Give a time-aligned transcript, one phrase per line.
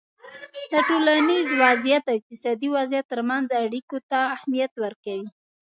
[0.71, 5.21] د ټولنیز وضععیت او اقتصادي وضعیت ترمنځ اړیکو ته اهمیت ورکوی